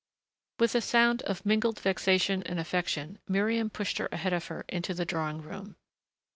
With 0.57 0.73
a 0.73 0.81
sound 0.81 1.21
of 1.27 1.45
mingled 1.45 1.79
vexation 1.79 2.41
and 2.41 2.59
affection 2.59 3.19
Miriam 3.27 3.69
pushed 3.69 3.99
her 3.99 4.09
ahead 4.11 4.33
of 4.33 4.47
her 4.47 4.65
into 4.67 4.95
the 4.95 5.05
drawing 5.05 5.43
room. 5.43 5.75